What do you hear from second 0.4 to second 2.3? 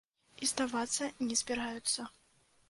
І здавацца не збіраюцца.